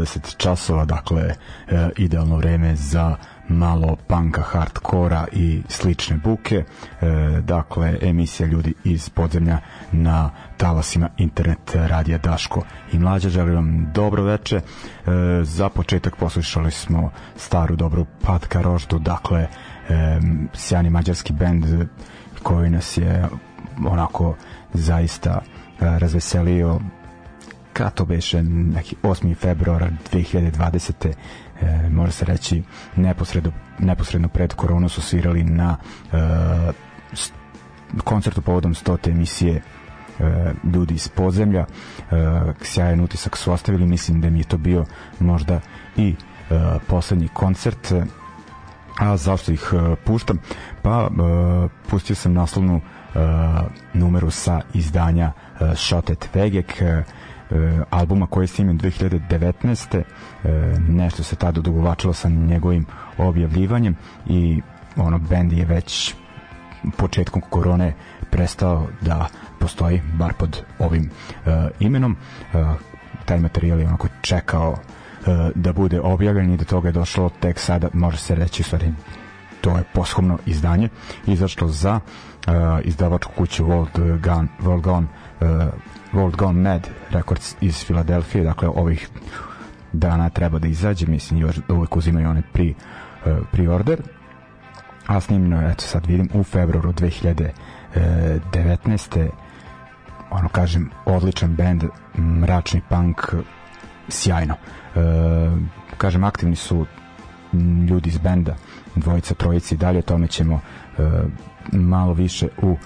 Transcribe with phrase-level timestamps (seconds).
[0.00, 1.34] 20 časova, dakle e,
[1.96, 3.16] idealno vreme za
[3.48, 6.56] malo panka, hardkora i slične buke.
[6.56, 6.64] E,
[7.40, 9.58] dakle, emisija ljudi iz podzemlja
[9.92, 12.62] na talasima internet radija Daško
[12.92, 13.28] i Mlađa.
[13.28, 14.56] Želim vam dobro veče.
[14.56, 14.62] E,
[15.42, 19.46] za početak poslušali smo staru dobru Patka Roždu, dakle,
[20.54, 21.64] sjani mađarski bend
[22.42, 23.28] koji nas je
[23.86, 24.36] onako
[24.74, 25.40] zaista
[25.80, 26.80] razveselio
[27.72, 29.36] kad to beše neki 8.
[29.36, 31.12] februara 2020.
[31.60, 32.62] E, može se reći
[32.96, 35.76] neposredno, neposredno pred koronu su svirali na
[36.12, 36.16] e,
[38.04, 39.10] koncertu povodom 100.
[39.10, 39.62] emisije
[40.74, 41.66] ljudi iz podzemlja
[42.62, 44.84] sjajan utisak su ostavili mislim da mi je to bio
[45.20, 45.60] možda
[45.96, 46.14] i
[46.86, 47.92] poslednji koncert
[48.98, 49.72] a zašto ih
[50.04, 50.38] puštam
[50.82, 51.10] pa
[51.90, 52.80] pustio sam naslovnu
[53.94, 55.32] numeru sa izdanja
[55.76, 56.82] Shot at Vegek
[57.90, 60.02] albuma koji je snimljen 2019.
[60.88, 62.86] nešto se tada odugovlačilo sa njegovim
[63.18, 64.62] objavljivanjem i
[64.96, 66.14] ono bend je već
[66.96, 67.94] početkom korone
[68.30, 69.26] prestao da
[69.58, 71.10] postoji bar pod ovim
[71.46, 72.16] uh, imenom
[72.52, 72.60] uh,
[73.24, 74.78] taj materijal je onako čekao uh,
[75.54, 78.92] da bude objavljen i do toga je došlo tek sada može se reći stvari
[79.60, 80.88] to je poshomno izdanje
[81.26, 82.52] izašlo za uh,
[82.84, 85.06] izdavačku kuću World Gun World Gone
[85.40, 85.48] uh,
[86.12, 89.08] World Gone Mad Records iz Filadelfije dakle ovih
[89.92, 92.74] dana treba da izađe mislim još uvek uzimaju one pri,
[93.26, 94.02] uh, pri order
[95.10, 99.28] a snimljeno je, eto sad vidim, u februaru 2019.
[100.30, 101.84] ono kažem, odličan band,
[102.18, 103.34] mračni punk,
[104.08, 104.54] sjajno.
[104.54, 104.58] E,
[105.96, 106.86] kažem, aktivni su
[107.88, 108.56] ljudi iz benda,
[108.96, 110.60] dvojica, trojica i dalje, tome ćemo e,
[111.72, 112.78] malo više u e,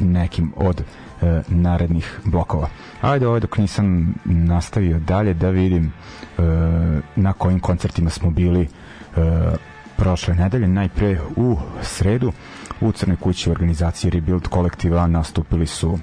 [0.00, 0.82] nekim od
[1.22, 2.68] e, narednih blokova.
[3.00, 5.92] Ajde, ovaj dok nisam nastavio dalje da vidim
[6.38, 6.42] e,
[7.16, 8.68] na kojim koncertima smo bili e,
[9.96, 12.32] prošle nedelje, najpre u sredu
[12.80, 15.98] u Crnoj kući organizacije Rebuild kolektiva nastupili su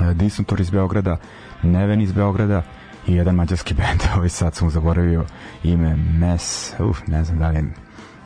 [0.00, 1.16] e, Disnotor iz Beograda,
[1.62, 2.62] Neven iz Beograda
[3.06, 5.24] i jedan mađarski band, ovaj sad sam zaboravio
[5.64, 5.96] ime.
[5.96, 7.64] Mes, uf, ne znam da li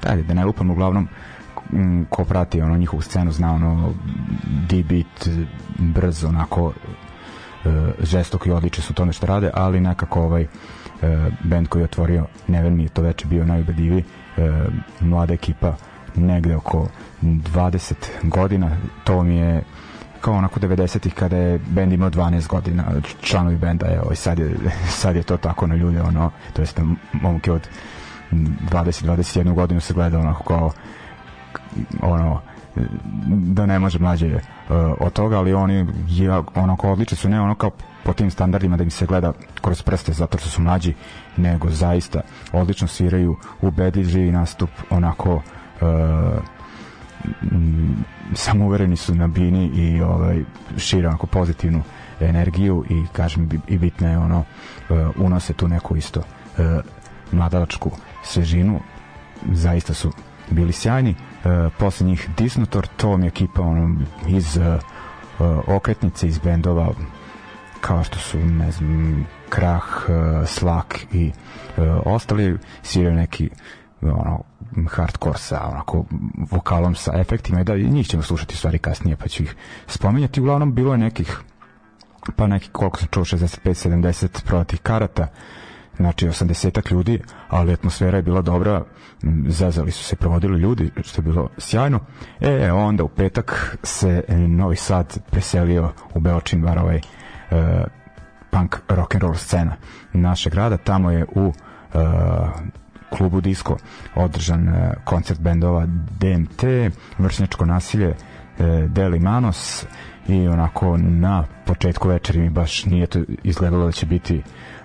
[0.02, 1.08] da, da ne lupam, uglavnom
[2.08, 3.93] ko prati ono njihovu scenu zna ono
[4.69, 5.28] D-beat
[5.78, 6.72] brzo onako
[7.64, 7.69] e,
[8.02, 10.46] žestok i odliče su tome što rade ali nekako ovaj e,
[11.44, 14.05] band koji je otvorio Neven mi je to veče bio najubedljiviji
[14.37, 14.64] e,
[15.00, 15.76] mlada ekipa
[16.16, 16.88] negde oko
[17.22, 18.76] 20 godina.
[19.05, 19.62] To mi je
[20.20, 22.84] kao onako 90-ih kada je bend imao 12 godina
[23.20, 24.56] članovi benda ovaj, sad, je,
[25.02, 26.81] sad je to tako na ljude ono, to jest
[27.12, 27.69] momke od
[28.32, 30.72] 20-21 godinu se gleda onako kao
[32.03, 32.41] ono
[33.26, 34.41] da ne može mlađe uh,
[35.00, 37.71] od toga, ali oni je, onako odlični su, ne ono kao
[38.05, 40.94] po tim standardima da im se gleda kroz prste zato što su mlađi,
[41.37, 42.21] nego zaista
[42.53, 45.43] odlično sviraju, ubedljiv živi nastup, onako uh,
[48.35, 50.44] samouvereni su na bini i ovaj,
[50.76, 51.82] šire onako pozitivnu
[52.21, 54.47] energiju i kažem i bitno je ono uh,
[55.17, 56.65] unose tu neku isto uh,
[57.32, 57.91] mladalačku
[58.23, 58.81] svežinu.
[59.53, 60.12] Zaista su
[60.50, 63.96] bili sjajni uh, posle njih Disnotor to mi je ekipa ono,
[64.29, 64.64] iz uh,
[65.67, 66.88] okretnice iz bendova
[67.81, 71.32] kao što su ne znam Krah, uh, Slak i
[71.76, 73.50] uh, ostali sviraju neki
[74.02, 74.43] ono
[74.91, 76.05] hardcore sa onako
[76.50, 79.56] vokalom sa efektima i da njih ćemo slušati stvari kasnije pa ću ih
[79.87, 80.40] spominjati.
[80.40, 81.40] Uglavnom bilo je nekih
[82.37, 85.26] pa neki koliko sam čuo 65 70 prodatih karata
[85.96, 88.85] znači 80 ljudi, ali atmosfera je bila dobra,
[89.46, 92.00] zazali su se, provodili ljudi, što je bilo sjajno.
[92.41, 97.58] E, onda u petak se Novi Sad preselio u Beočin, bar ovaj uh,
[98.50, 99.76] punk rock and roll scena
[100.12, 101.52] našeg grada, tamo je u uh,
[103.17, 103.76] klubu Disco
[104.14, 104.75] održan uh,
[105.05, 106.64] koncert bendova DMT,
[107.19, 108.17] vršnjačko nasilje uh,
[108.88, 109.87] Deli Manos
[110.29, 114.42] i onako na početku večeri mi baš nije to izgledalo da će biti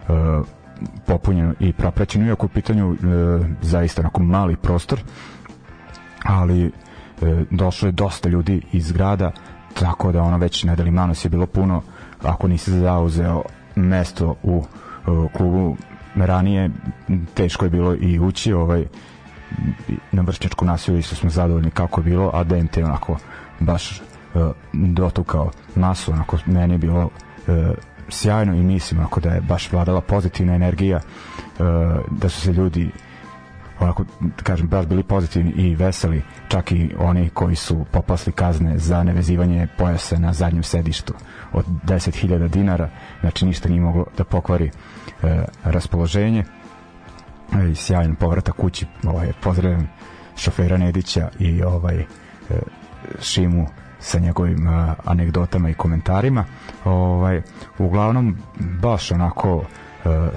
[0.07, 0.45] uh,
[1.05, 2.97] popunjeno i propraćeno, iako u pitanju e,
[3.61, 4.99] zaista onako mali prostor,
[6.23, 6.71] ali e,
[7.51, 9.31] došlo je dosta ljudi iz grada,
[9.73, 11.81] tako da ono već na Delimanos je bilo puno,
[12.23, 13.43] ako nisi zauzeo
[13.75, 15.77] mesto u e, klubu
[16.15, 16.69] ranije,
[17.33, 18.85] teško je bilo i ući, ovaj,
[20.11, 23.17] na vršnjačku nasilju isto smo zadovoljni kako je bilo, a DMT onako
[23.59, 24.01] baš e,
[24.73, 27.09] dotukao masu, onako meni je bilo
[27.47, 27.73] e,
[28.09, 31.65] sjajno i mislim ako da je baš vladala pozitivna energija uh,
[32.11, 32.91] da su se ljudi
[33.79, 34.05] onako,
[34.43, 39.67] kažem, baš bili pozitivni i veseli, čak i oni koji su popasli kazne za nevezivanje
[39.77, 41.13] pojasa na zadnjem sedištu
[41.53, 42.89] od 10.000 dinara,
[43.21, 44.65] znači ništa nije moglo da pokvari
[45.23, 46.43] e, raspoloženje.
[47.71, 49.89] I sjajan povratak kući ovaj, pozdravljam
[50.37, 52.05] šofera Nedića i ovaj e,
[53.21, 53.67] Šimu
[53.99, 56.45] sa njegovim uh, anegdotama i komentarima.
[56.85, 57.41] Ovaj
[57.77, 58.37] uglavnom
[58.81, 59.63] baš onako uh,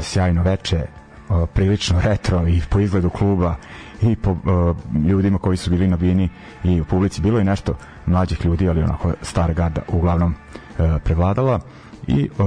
[0.01, 0.87] sjajno veče,
[1.29, 3.55] uh, prilično retro i po izgledu kluba
[4.03, 4.77] i po uh,
[5.07, 6.29] ljudima koji su bili na bini
[6.65, 7.21] i u publici.
[7.21, 7.77] Bilo je nešto
[8.07, 11.61] mlađih ljudi, ali onako star garda uglavnom uh, prevladala.
[12.07, 12.47] I uh,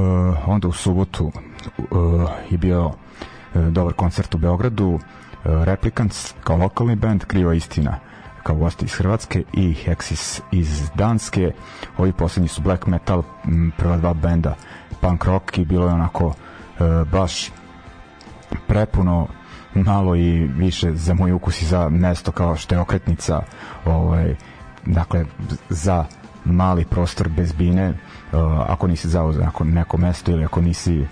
[0.50, 1.32] onda u subotu
[1.78, 2.94] uh, je bio uh,
[3.72, 5.00] dobar koncert u Beogradu uh,
[5.44, 8.00] Replicants kao lokalni band Kriva istina
[8.46, 11.52] kao gosti iz Hrvatske i Hexis iz Danske.
[11.98, 13.24] Ovi poslednji su black metal,
[13.78, 14.56] prva dva benda.
[15.02, 17.52] Punk rock i bilo je onako e, baš
[18.68, 19.28] prepuno
[19.74, 23.42] malo i više za moj ukus i za mesto kao što je okretnica
[23.86, 24.36] ovaj,
[24.86, 25.26] dakle
[25.70, 26.06] za
[26.46, 27.90] mali prostor bez bine.
[27.90, 31.08] Uh, ako nisi zauzeo ako neko mesto ili ako nisi uh,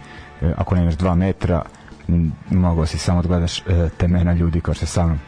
[0.57, 1.61] ako nemaš dva metra
[2.49, 3.65] mogao si samo da gledaš uh,
[3.97, 5.21] temena ljudi kao što sam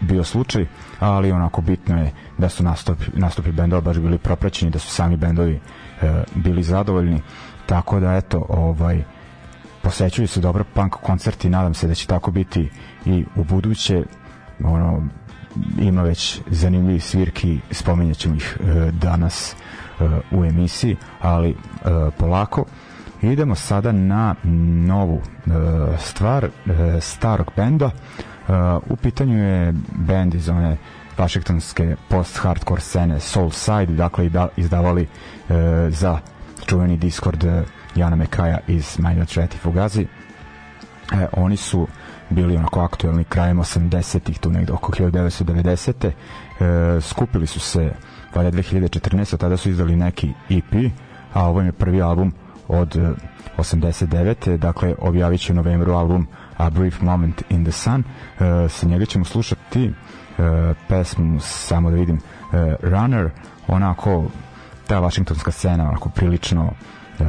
[0.00, 0.66] bio slučaj
[1.00, 5.16] ali onako bitno je da su nastupi, nastupi bendova baš bili propraćeni da su sami
[5.16, 5.54] bendovi
[6.02, 7.22] uh, bili zadovoljni.
[7.66, 9.02] Tako da eto ovaj
[9.82, 12.70] posećuju se dobro punk koncerti nadam se da će tako biti
[13.06, 14.04] i u buduće.
[14.64, 15.08] Ono
[15.78, 21.54] ima već zanimljivi svirki spomenjat ćemo ih e, danas e, u emisiji ali e,
[22.18, 22.64] polako.
[23.22, 24.34] Idemo sada na
[24.86, 25.50] novu e,
[25.98, 26.50] stvar e,
[27.00, 27.90] starog benda e,
[28.88, 30.76] u pitanju je bend iz one
[31.18, 35.54] vašingtonske post-hardcore scene Soulside dakle da, izdavali e,
[35.90, 36.18] za
[36.66, 37.62] čuveni Discord e,
[37.94, 40.06] Jana Mekaja iz Minor Threat i Fugazi e,
[41.32, 41.86] oni su
[42.30, 46.10] bili onako aktuelni krajem 80-ih, tu negde oko 1990.
[46.10, 47.92] E, skupili su se
[48.34, 49.36] valja 2014.
[49.36, 50.92] tada su izdali neki EP,
[51.32, 52.32] a ovo je prvi album
[52.68, 52.98] od
[53.58, 54.56] 89.
[54.56, 56.26] dakle objavit će u novembru album
[56.60, 58.04] A Brief Moment in the Sun.
[58.04, 59.92] E, sa njega ćemo slušati e,
[60.88, 62.16] pesmu samo da vidim.
[62.16, 63.30] E, Runner
[63.68, 64.24] onako
[64.86, 66.70] ta vašingtonska scena onako prilično
[67.20, 67.24] e,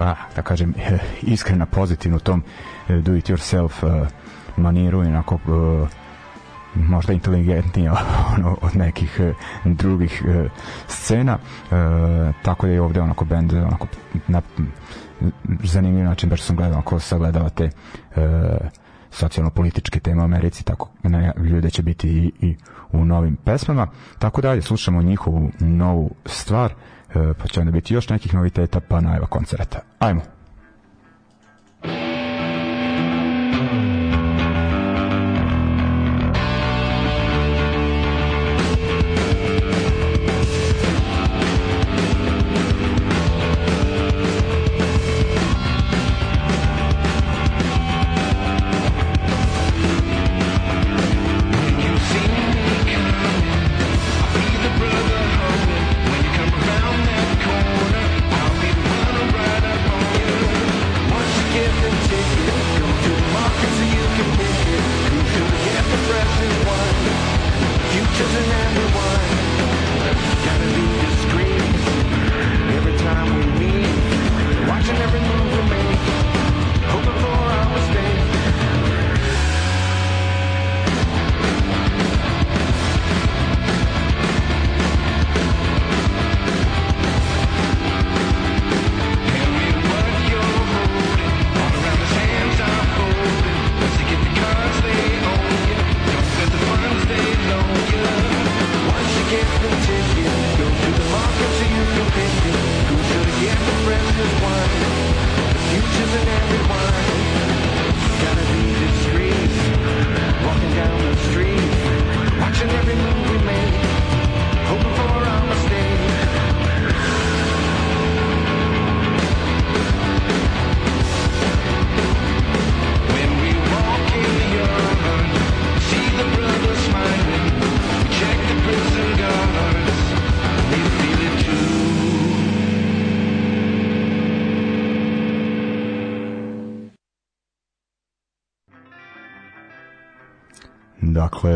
[0.00, 0.74] a, da kažem
[1.22, 2.42] iskrena pozitivno u tom
[2.88, 4.06] e, do it yourself e,
[4.56, 5.88] maniru i onako uh,
[6.74, 7.92] možda inteligentnija
[8.36, 10.50] ono, od nekih uh, drugih uh,
[10.88, 11.38] scena.
[11.70, 13.86] Uh, tako da je ovde onako bend onako
[14.28, 14.42] na
[15.64, 18.22] zanimljiv način baš sam gledao ako sagledavate uh,
[19.10, 22.56] socijalno-političke teme u Americi tako ne, ljude će biti i, i
[22.92, 23.86] u novim pesmama.
[24.18, 29.00] Tako dalje slušamo njihovu novu stvar uh, pa će onda biti još nekih noviteta pa
[29.00, 29.78] najva koncerta.
[29.98, 30.20] Ajmo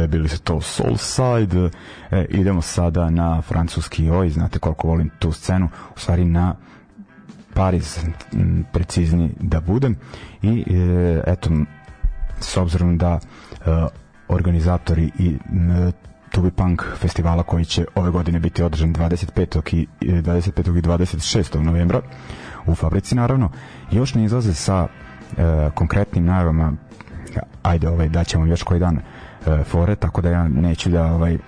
[0.09, 1.71] bili su to Soulside
[2.11, 6.55] e, idemo sada na francuski oj znate koliko volim tu scenu u stvari na
[7.55, 7.99] Pariz
[8.73, 9.97] precizni da budem
[10.43, 11.50] i e, eto
[12.41, 13.19] s obzirom da
[13.57, 13.87] e,
[14.29, 15.93] organizatori i e,
[16.31, 19.75] Tubi Punk festivala koji će ove godine biti održan 25.
[19.75, 20.79] i 25.
[20.79, 21.59] i 26.
[21.59, 22.00] novembra
[22.67, 23.50] u fabrici naravno
[23.91, 24.87] još ne izlaze sa
[25.37, 25.43] e,
[25.75, 26.73] konkretnim najavama
[27.62, 29.00] ajde ovaj daćemo još koji dan
[29.49, 31.38] e, fore, tako da ja neću da ovaj,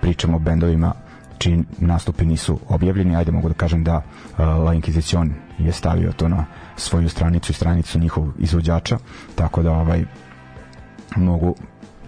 [0.00, 0.92] pričam o bendovima
[1.38, 6.28] čiji nastupi nisu objavljeni, ajde mogu da kažem da uh, La Inquisition je stavio to
[6.28, 6.44] na
[6.76, 8.98] svoju stranicu i stranicu njihov izvođača,
[9.34, 10.04] tako da ovaj
[11.16, 11.54] mogu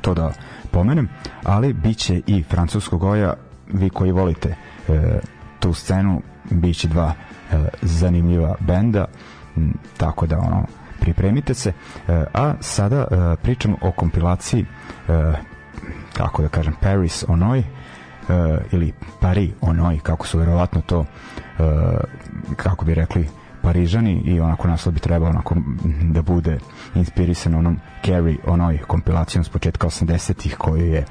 [0.01, 0.33] to da
[0.71, 1.09] pomenem,
[1.45, 3.35] ali biće i francuskog goja,
[3.67, 4.55] vi koji volite
[4.89, 5.21] e,
[5.61, 7.13] tu scenu, biće dva
[7.53, 9.05] e, zanimljiva benda,
[9.57, 10.67] m, tako da ono
[11.01, 11.73] pripremite se,
[12.09, 14.61] e, a sada e, pričam o kompilaciji
[15.09, 15.33] e,
[16.13, 17.63] kako da kažem Paris Onoj
[18.73, 21.05] ili Paris Onoj kako su verovatno to
[22.57, 23.29] kako bi rekli
[23.63, 25.55] Parižani i onako naslov bi trebao onako
[26.03, 26.59] da bude
[26.95, 31.05] inspirisan onom Carrie onoj kompilacijom s početka 80-ih koju je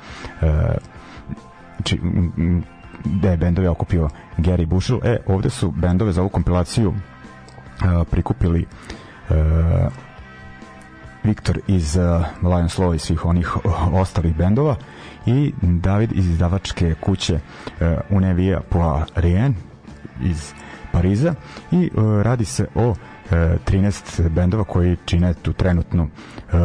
[3.05, 4.99] da je bendove okupio Gary Bushel.
[5.03, 6.93] E, ovde su bendove za ovu kompilaciju
[8.11, 8.67] prikupili uh,
[11.23, 13.57] Viktor iz uh, Lions Law i svih onih
[13.93, 14.75] ostalih bendova
[15.25, 19.55] i David iz izdavačke kuće uh, Unevia Poirien
[20.21, 20.53] iz
[20.91, 21.33] Pariza
[21.71, 22.95] i uh, radi se o uh,
[23.31, 26.59] 13 bendova koji čine tu trenutnu uh,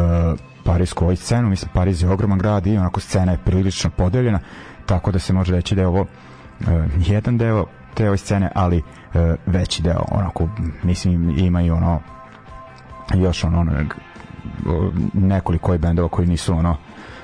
[0.63, 1.49] parijsku ovaj scenu.
[1.49, 4.39] Mislim, Pariz je ogroman grad i onako scena je prilično podeljena,
[4.85, 6.67] tako da se može reći da je ovo uh,
[6.97, 10.49] jedan deo te ove scene, ali uh, veći deo, onako,
[10.83, 12.01] mislim, imaju ono
[13.13, 13.71] još ono, ono
[15.13, 16.77] nekoliko je bendova koji nisu ono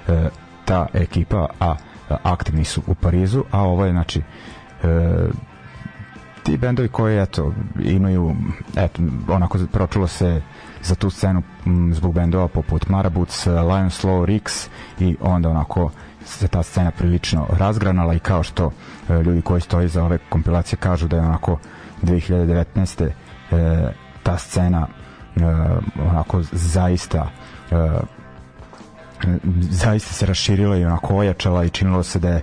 [0.07, 0.29] e,
[0.65, 1.75] ta ekipa a
[2.23, 4.21] aktivni su u Parizu a ovo je znači
[4.83, 5.27] e,
[6.43, 8.35] ti bendovi koji eto imaju
[8.77, 10.41] eto onako pročulo se
[10.83, 11.41] za tu scenu
[11.93, 14.67] zbog bendova poput Marabuts, Lions Slow, Rix
[14.99, 15.91] i onda onako
[16.25, 18.71] se ta scena prilično razgranala i kao što
[19.09, 21.59] e, ljudi koji stoji za ove kompilacije kažu da je onako
[22.03, 23.09] 2019.
[23.51, 23.91] E,
[24.23, 24.87] ta scena
[26.09, 27.29] onako zaista
[27.71, 27.77] uh,
[29.59, 32.41] zaista se raširila i onako ojačala i činilo se da je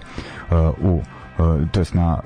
[0.51, 1.03] uh, u
[1.73, 2.19] to jest na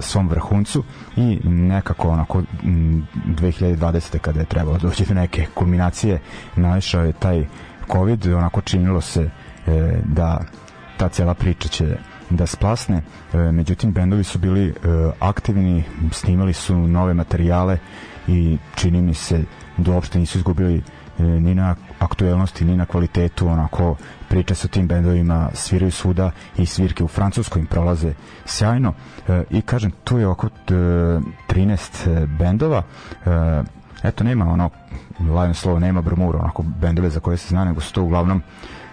[0.00, 0.84] svom vrhuncu
[1.16, 4.18] i nekako onako 2020.
[4.18, 6.20] kada je trebalo doći do neke kulminacije
[6.56, 7.46] naišao je taj
[7.92, 9.30] covid onako činilo se
[10.04, 10.40] da
[10.96, 11.96] ta cijela priča će
[12.30, 13.02] da splasne
[13.52, 14.74] međutim bendovi su bili
[15.20, 17.78] aktivni snimali su nove materijale
[18.28, 19.44] i čini mi se
[19.76, 20.82] da uopšte nisu izgubili
[21.18, 23.96] e, ni na aktuelnosti, ni na kvalitetu, onako
[24.28, 28.12] priča sa tim bendovima, sviraju svuda i svirke u Francuskoj im prolaze
[28.44, 28.94] sjajno.
[29.28, 32.82] E, i kažem, tu je oko 13 e, bendova.
[33.26, 33.62] E,
[34.02, 34.70] eto, nema ono
[35.20, 38.42] Lion Slow, nema Bromura, onako bendove za koje se zna, nego su to uglavnom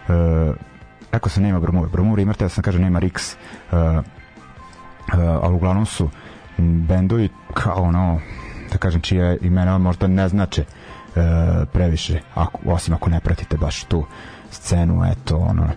[0.10, 0.68] e,
[1.12, 3.36] Eko se nema Bromura, Bromura imate, ja sam kažem nema Rix,
[3.72, 4.02] e, e,
[5.42, 6.10] ali uglavnom su
[6.58, 8.20] bendovi kao ono
[8.72, 10.66] da kažem čije imena možda ne znače e,
[11.74, 14.06] previše ako, osim ako ne pratite baš tu
[14.52, 15.68] scenu eto ono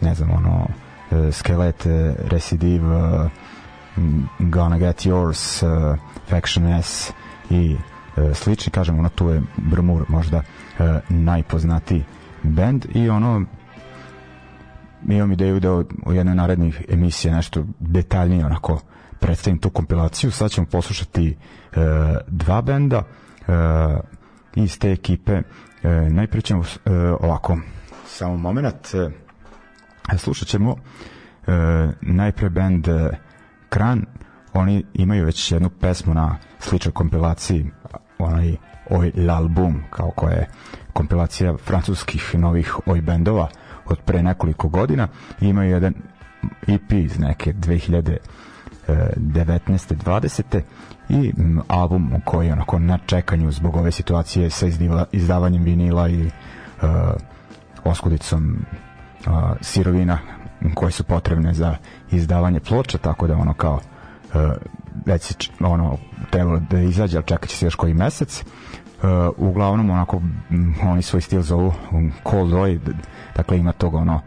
[0.00, 0.66] ne znam ono
[1.10, 3.28] e, Skelet, e, Recidive e,
[4.38, 5.96] Gonna Get Yours e,
[6.28, 7.12] Faction S
[7.50, 7.76] i
[8.16, 12.04] e, slični kažem ono tu je Brmur možda e, najpoznatiji
[12.42, 13.44] band i ono
[15.08, 15.72] imam ideju da
[16.06, 18.80] u jednoj narednih emisija nešto detaljnije onako
[19.20, 20.30] predstavim tu kompilaciju.
[20.30, 21.36] Sad ćemo poslušati
[21.72, 21.76] e,
[22.26, 23.52] dva benda e,
[24.54, 25.32] iz te ekipe.
[25.32, 27.58] E, najprije ćemo e, ovako,
[28.06, 29.10] samo moment, e,
[30.18, 30.76] slušat ćemo
[31.46, 31.52] e,
[32.00, 33.10] najpre band e,
[33.68, 34.04] Kran,
[34.52, 37.70] oni imaju već jednu pesmu na sličnoj kompilaciji,
[38.18, 38.56] onaj
[38.90, 40.48] Oj l'album, kao koja je
[40.92, 43.48] kompilacija francuskih novih oj bendova
[43.86, 45.08] od pre nekoliko godina.
[45.40, 45.94] Imaju jedan
[46.66, 48.16] EP iz neke 2000
[48.88, 49.94] 19.
[50.04, 50.60] 20.
[51.08, 51.32] i
[51.68, 56.30] album koji je onako na čekanju zbog ove situacije sa izdiva, izdavanjem vinila i uh,
[57.84, 58.56] oskudicom
[59.26, 60.18] uh, sirovina
[60.74, 61.76] koje su potrebne za
[62.10, 64.40] izdavanje ploča, tako da ono kao uh,
[65.06, 65.98] već ono
[66.30, 68.44] trebalo da izađe, ali čekat će se još koji mesec.
[69.02, 69.04] Uh,
[69.36, 70.22] uglavnom onako
[70.82, 71.72] oni svoj stil zovu
[72.30, 72.80] Cold Roy,
[73.36, 74.20] dakle ima tog ono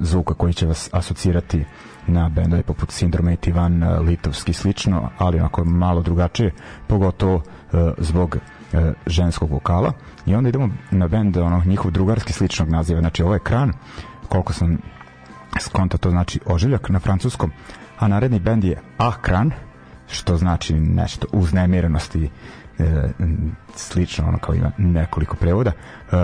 [0.00, 1.64] zvuka koji će vas asocirati
[2.08, 6.52] na bendove poput Sindrome i Tivan, e, Litovski slično, ali onako malo drugačije,
[6.86, 7.42] pogotovo uh,
[7.98, 9.92] zbog uh, ženskog vokala.
[10.26, 13.00] I onda idemo na bend ono, njihov drugarski sličnog naziva.
[13.00, 13.72] Znači ovo je Kran,
[14.28, 14.78] koliko sam
[15.60, 17.52] skonta to znači ožiljak na francuskom,
[17.98, 19.50] a naredni bend je Ah Kran,
[20.08, 22.30] što znači nešto uznemirenosti
[22.78, 23.08] e,
[23.74, 26.16] slično ono kao ima nekoliko prevoda e,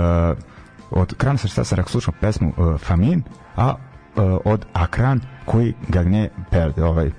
[0.91, 3.23] od Kran sa šta sam rekao slušao pesmu e, Famin
[3.57, 3.75] a
[4.45, 7.13] od Akran koji Gagne perde ovaj uh,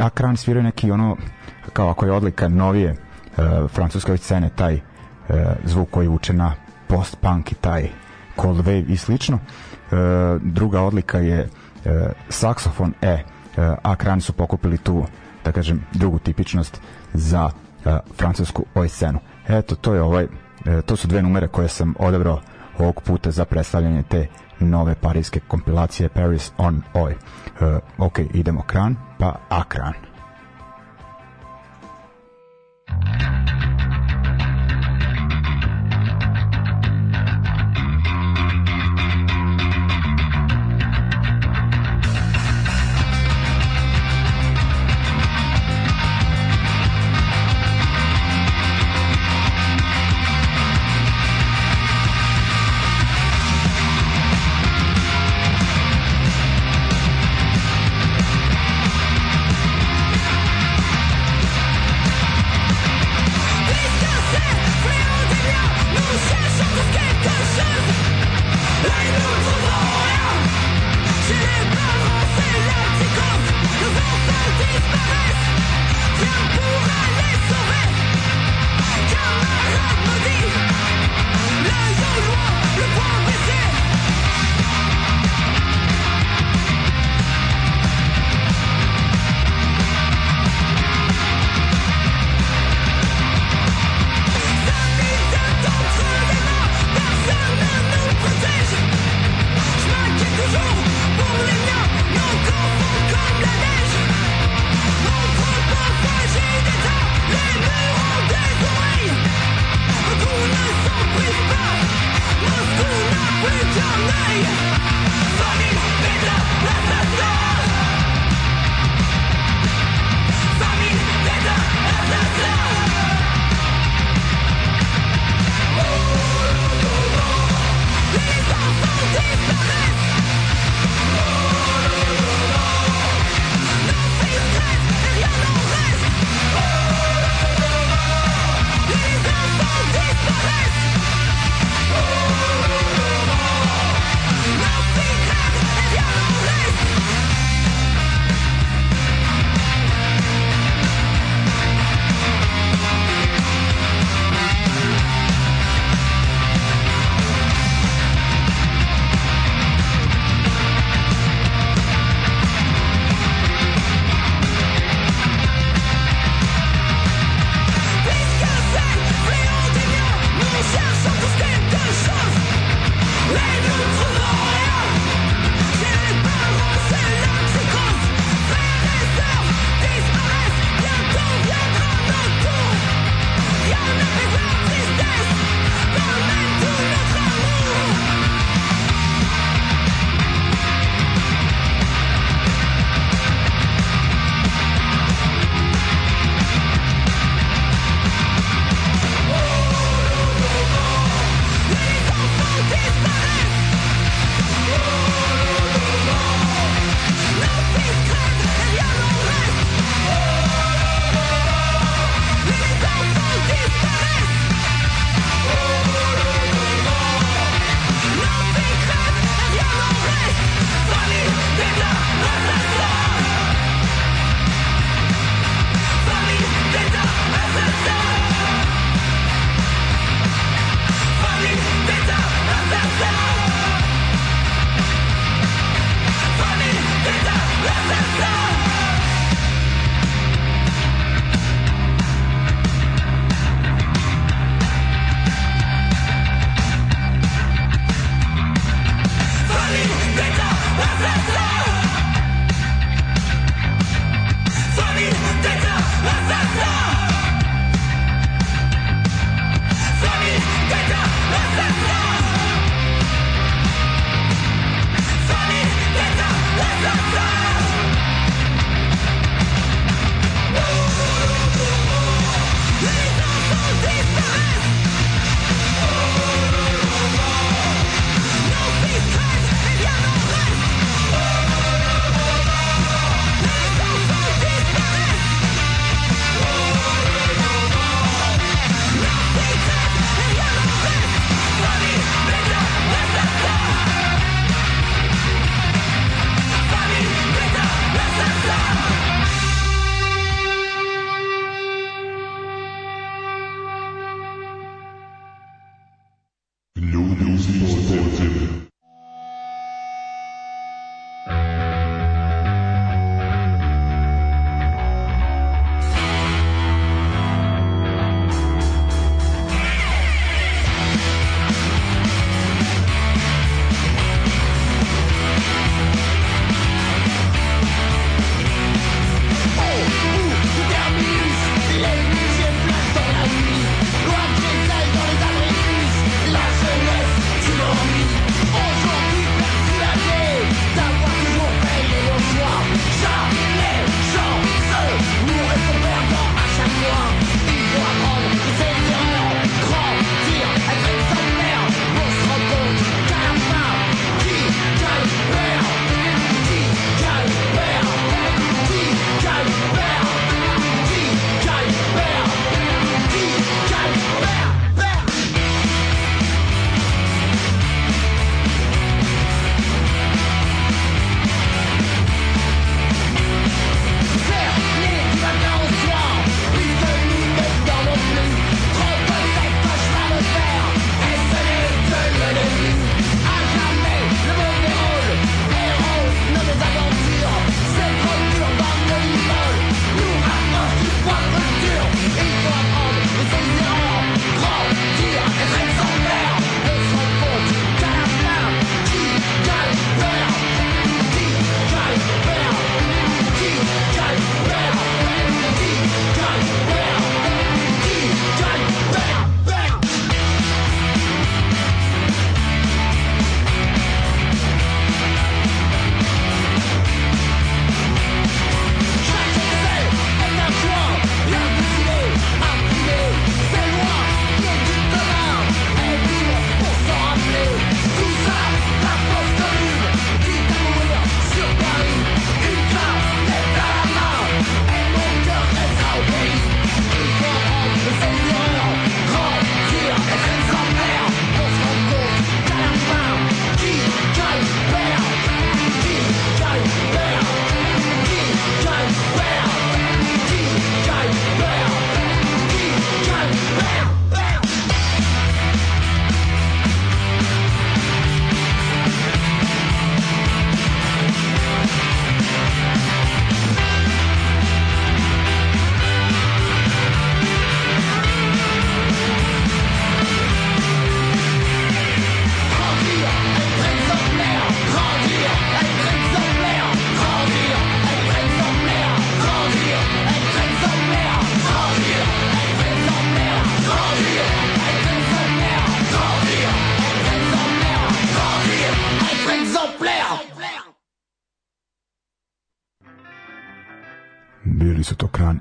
[0.00, 1.16] Akran sviraju neki ono
[1.72, 4.80] kao ako je odlika novije uh, francuske scene taj
[5.64, 6.54] zvuk koji uče na
[6.88, 7.88] post-punk i taj
[8.40, 9.36] cold wave i slično.
[9.36, 9.98] Uh,
[10.42, 11.92] druga odlika je uh,
[12.28, 15.04] saksofon e uh, Akran su pokupili tu
[15.44, 16.80] da kažem drugu tipičnost
[17.12, 19.18] za uh, francusku oj scenu.
[19.48, 20.30] Eto to je ovaj uh,
[20.86, 22.40] to su dve numere koje sam odabrao
[22.78, 24.26] ovog puta za predstavljanje te
[24.60, 27.12] nove parijske kompilacije Paris on Oi.
[27.12, 30.07] Uh, ok, idemo kran, pa akran.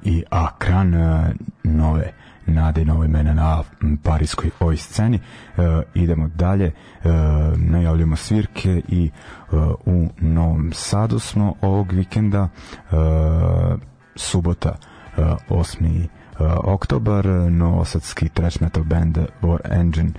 [0.08, 0.96] I Akran,
[1.64, 2.12] nove
[2.48, 3.64] nade nove imena na
[4.04, 5.20] parijskoj ovoj sceni.
[5.94, 6.72] idemo dalje,
[7.56, 9.12] najavljamo svirke i
[9.86, 12.50] u Novom Sadu smo ovog vikenda,
[14.16, 14.76] subota
[15.50, 16.08] 8.
[16.64, 20.10] oktobar, novosadski trash metal band War Engine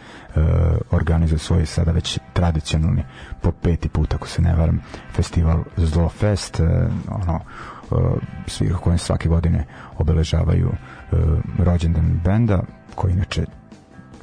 [0.90, 3.04] organizuje svoj sada već tradicionalni
[3.42, 4.80] po peti put, ako se ne varam,
[5.12, 6.60] festival Zlo Fest,
[7.08, 7.40] ono,
[8.46, 9.64] svi koji svake godine
[9.98, 10.72] obeležavaju
[11.58, 12.62] rođendan benda,
[12.94, 13.44] koji inače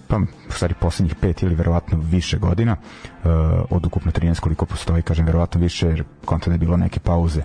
[0.07, 0.17] pa
[0.49, 3.31] u stvari poslednjih pet ili verovatno više godina uh,
[3.69, 7.41] od ukupno 13 koliko postoji, kažem verovatno više jer konta da je bilo neke pauze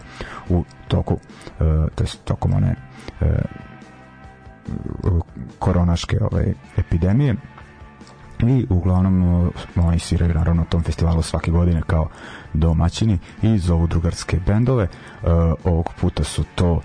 [0.48, 1.20] u toku uh,
[1.94, 2.74] to je tokom one
[3.20, 3.28] uh,
[5.58, 7.34] koronaške ove epidemije
[8.48, 12.08] i uglavnom oni sviraju naravno na tom festivalu svake godine kao
[12.52, 14.88] domaćini i zovu drugarske bendove.
[15.22, 15.28] Uh,
[15.64, 16.82] ovog puta su to uh,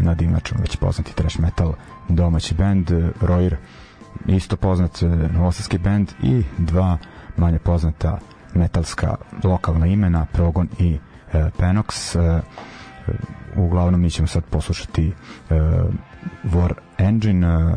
[0.00, 1.72] nad inačom već poznati trash metal
[2.08, 3.56] domaći bend uh, Royer
[4.26, 5.02] isto poznat
[5.32, 6.98] novosadski bend i dva
[7.36, 8.18] manje poznata
[8.54, 12.16] metalska lokalna imena Progon i uh, Penox.
[12.16, 12.40] Uh,
[13.56, 15.12] uglavnom mi ćemo sad poslušati
[15.50, 15.56] uh,
[16.44, 17.74] War Engine uh,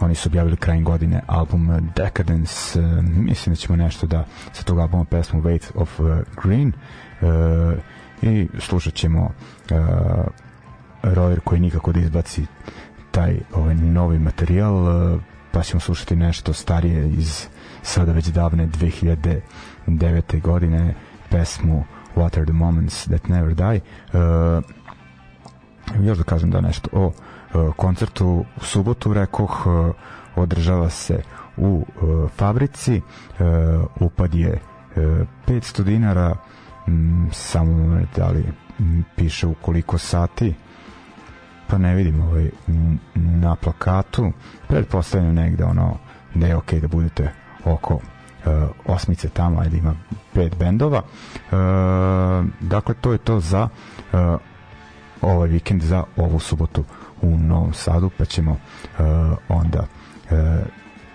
[0.00, 4.78] oni su objavili krajem godine album Decadence uh, mislim da ćemo nešto da sa tog
[4.78, 6.06] albuma pesmu Weight of uh,
[6.42, 6.72] Green
[7.20, 7.78] uh,
[8.22, 9.76] i slušat ćemo uh,
[11.02, 12.46] Royer koji nikako da izbaci
[13.10, 15.20] taj ovaj novi materijal uh,
[15.52, 17.46] pa ćemo slušati nešto starije iz
[17.82, 18.66] sada već davne
[19.86, 20.40] 2009.
[20.42, 20.94] godine
[21.30, 21.84] pesmu
[22.16, 23.80] What are the moments that never die
[24.12, 24.64] uh,
[26.06, 27.12] još da kažem da nešto o uh,
[27.76, 28.26] koncertu
[28.60, 29.94] u subotu rekoh uh,
[30.36, 31.22] održava se
[31.56, 33.00] u uh, fabrici
[34.00, 34.52] upad je
[34.96, 35.02] uh,
[35.46, 36.36] 500 dinara
[37.32, 38.44] samo da li
[39.16, 40.54] piše u koliko sati
[41.66, 42.50] pa ne vidim ovaj,
[43.14, 44.32] na plakatu
[44.68, 45.96] pretpostavljam negde ono
[46.34, 47.32] da je okej okay da budete
[47.64, 48.00] oko uh,
[48.86, 49.94] osmice tamo, ajde ima
[50.32, 51.02] pet bendova.
[51.02, 51.56] Uh,
[52.60, 53.68] dakle, to je to za
[54.12, 54.40] uh,
[55.22, 56.84] ovaj vikend, za ovu subotu
[57.22, 58.58] u Novom Sadu, pa ćemo uh,
[59.48, 60.38] onda uh,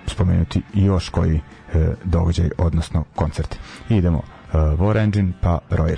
[0.06, 3.56] spomenuti još koji uh, događaj, odnosno koncert.
[3.90, 5.98] idemo uh, War Engine pa Royer.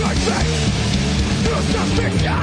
[0.00, 0.50] Like this,
[1.44, 2.38] the suspicion!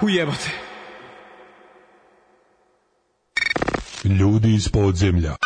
[0.00, 0.50] Ujebate.
[4.04, 5.36] Ljudi iz podzemlja.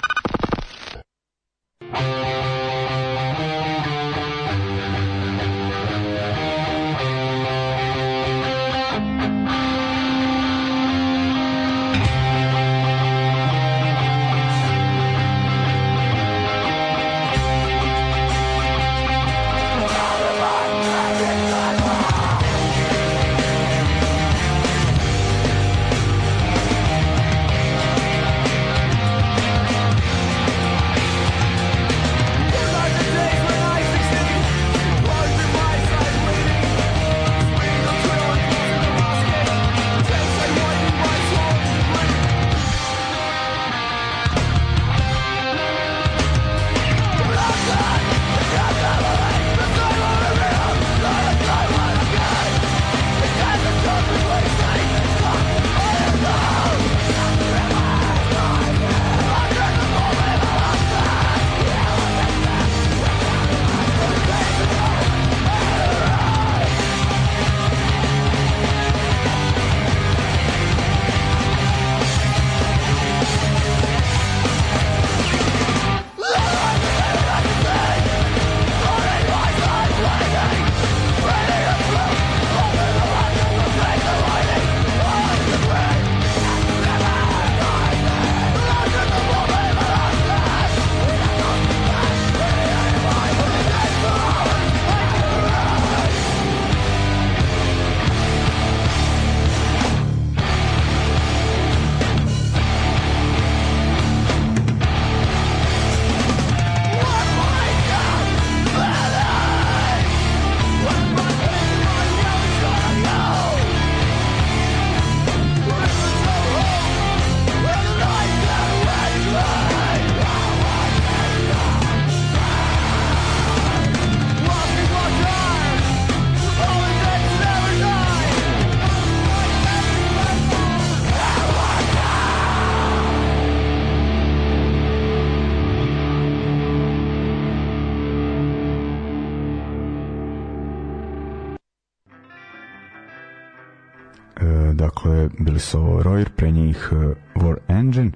[145.56, 148.10] Bili su Royer, pre njih uh, War Engine.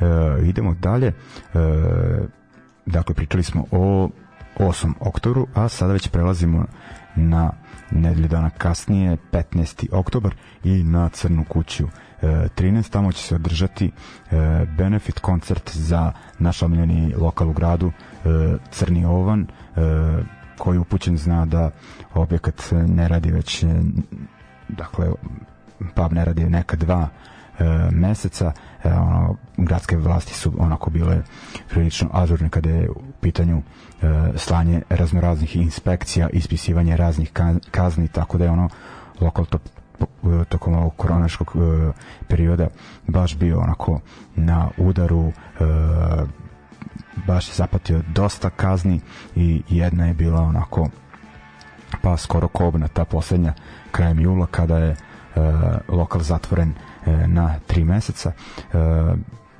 [0.00, 1.12] Uh, idemo dalje.
[1.54, 1.60] Uh,
[2.86, 4.08] dakle, pričali smo o
[4.58, 4.92] 8.
[5.00, 6.64] oktobru, a sada već prelazimo
[7.16, 7.52] na
[7.90, 9.86] nedelju dana kasnije, 15.
[9.92, 10.34] oktobar
[10.64, 11.88] i na Crnu kuću
[12.22, 12.90] 13.
[12.90, 13.90] Tamo će se održati
[14.78, 17.92] benefit koncert za naš omiljeni lokal u gradu
[18.70, 19.46] Crni Ovan
[20.58, 21.70] koji upućen zna da
[22.14, 23.64] objekat ne radi već
[24.68, 25.08] dakle
[25.94, 27.08] pub ne radi neka dva
[27.58, 28.52] e, meseca
[28.84, 31.22] e, ono, gradske vlasti su onako bile
[31.68, 33.62] prilično ažurne kada je u pitanju
[34.02, 34.06] e,
[34.36, 37.32] slanje raznoraznih inspekcija ispisivanje raznih
[37.70, 38.68] kazni tako da je ono
[39.20, 39.58] lokal to
[40.48, 41.92] tokom ovog koronaškog e,
[42.28, 42.68] perioda
[43.06, 44.00] baš bio onako
[44.36, 45.32] na udaru e,
[47.26, 49.00] baš je zapatio dosta kazni
[49.36, 50.88] i jedna je bila onako
[52.02, 53.54] pa skoro kobna ta poslednja
[53.90, 55.07] krajem jula kada je E,
[55.88, 56.74] lokal zatvoren
[57.06, 58.32] e, na tri meseca.
[58.32, 58.76] E,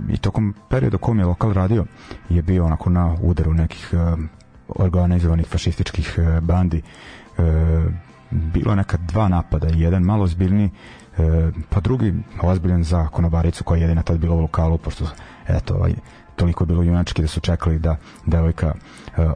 [0.09, 1.85] i tokom perioda kom je lokal radio
[2.29, 3.95] je bio onako na udaru nekih
[4.69, 6.83] organizovanih fašističkih bandi.
[8.31, 10.71] Bilo neka dva napada jedan malo zbiljni
[11.69, 15.05] pa drugi ozbiljan za konobaricu koja je jedina tad bila u lokalu pošto
[15.49, 15.95] eto ovaj,
[16.37, 18.75] toliko bilo junački da su čekali da devojka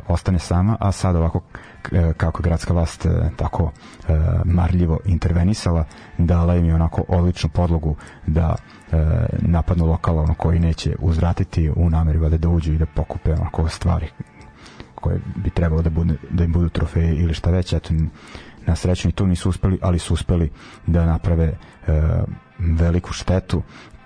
[0.09, 1.41] ostane sama, a sad ovako
[2.17, 3.71] kako je gradska vlast e, tako
[4.09, 4.13] e,
[4.45, 5.85] marljivo intervenisala,
[6.19, 8.55] dala im je onako odličnu podlogu da
[8.93, 8.97] e,
[9.39, 13.69] napadnu lokal ono koji neće uzvratiti u nameri vade da uđu i da pokupe onako
[13.69, 14.09] stvari
[14.95, 17.95] koje bi trebalo da, bude, da im budu trofeje ili šta već, eto
[18.67, 20.51] na sreću i nisu uspeli, ali su uspeli
[20.87, 21.55] da naprave e,
[22.59, 23.63] veliku štetu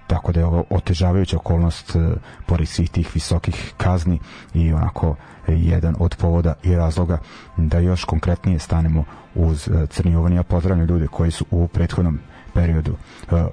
[0.07, 1.99] tako da je ovo otežavajuća okolnost e,
[2.47, 4.19] pored svih tih visokih kazni
[4.55, 5.17] i onako
[5.49, 7.19] e, jedan od povoda i razloga
[7.57, 9.05] da još konkretnije stanemo
[9.35, 10.33] uz e, Crni Jovan.
[10.33, 12.19] Ja pozdravljam ljude koji su u prethodnom
[12.55, 12.97] periodu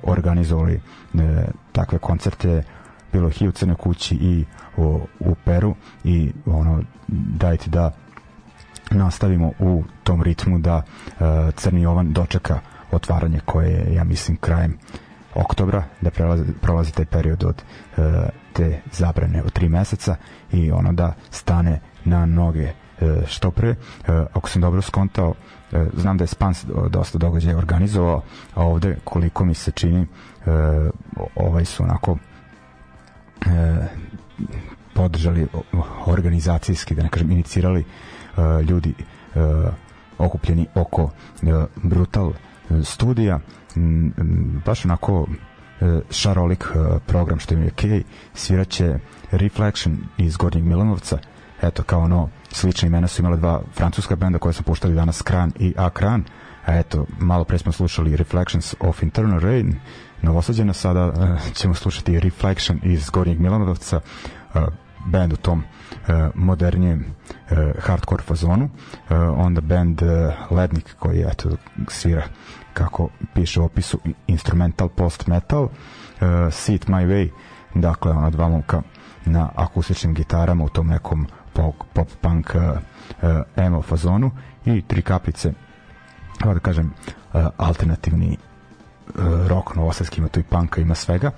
[0.04, 0.82] organizovali
[1.72, 2.64] takve koncerte
[3.14, 4.46] bilo i u Crnoj kući i
[5.20, 6.84] u, Peru i ono
[7.38, 7.92] dajte da
[8.92, 10.82] nastavimo u tom ritmu da
[11.56, 12.60] Crni Jovan dočeka
[12.92, 14.78] otvaranje koje je ja mislim krajem
[15.36, 17.64] oktobra da prelazi, prolazi taj period od
[17.98, 18.02] e,
[18.54, 20.16] te zabrane od tri meseca
[20.52, 22.72] i ono da stane na noge
[23.28, 23.76] što pre.
[24.34, 25.34] Ako sam dobro skontao,
[25.94, 28.22] znam da je Spans dosta događaja organizovao,
[28.56, 30.08] a ovde koliko mi se čini
[31.36, 32.18] ovaj su onako
[34.94, 35.48] podržali
[36.06, 37.86] organizacijski, da ne kažem, inicirali
[38.70, 38.94] ljudi
[40.18, 41.10] okupljeni oko
[41.76, 42.34] Brutal
[42.84, 43.40] studija
[44.66, 45.28] baš onako
[46.10, 46.68] šarolik
[47.08, 49.00] program što im je ok sviraće
[49.32, 51.18] Reflection iz Gornjeg Milanovca.
[51.62, 55.52] Eto kao ono slične imena su imale dva francuska benda koje su puštali danas Kran
[55.60, 56.24] i Akran
[56.66, 59.80] a eto malo pre smo slušali Reflections of Internal Rain.
[60.22, 64.00] Novosađena sada uh, ćemo slušati Reflection iz Gornjeg Milanovca
[65.06, 65.64] band u tom
[66.36, 67.06] modernijem
[67.80, 68.70] hardcore fazonu.
[69.36, 70.02] Onda band
[70.50, 71.50] Lednik koji eto
[71.88, 72.24] svira
[72.74, 75.70] kako piše u opisu instrumental post metal uh,
[76.52, 77.30] Sit My Way
[77.76, 78.82] dakle ona dva momka
[79.26, 84.32] na akustičnim gitarama u tom nekom pop, pop punk uh, uh, emo fazonu
[84.66, 85.54] i tri kapice
[86.44, 86.94] da kažem
[87.34, 88.38] uh, alternativni
[89.08, 91.32] uh, rock novosadski ima tu i punka ima svega.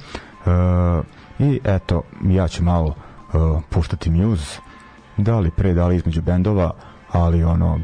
[0.46, 1.06] Uh,
[1.40, 2.88] i eto ja ću malo
[3.34, 4.60] uh, puštati Muse
[5.18, 6.72] da li pre da li između bendova
[7.12, 7.80] ali ono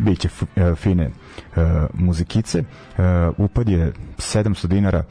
[0.00, 0.28] biće
[0.76, 1.62] fine uh,
[1.94, 3.04] muzikice uh,
[3.36, 5.04] upad je 700 dinara